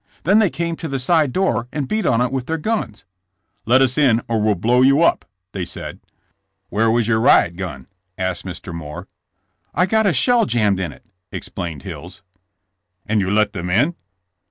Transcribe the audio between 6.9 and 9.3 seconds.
your riot gun?" asked Mr. Moore.